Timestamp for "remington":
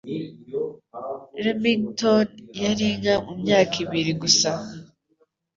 1.43-2.27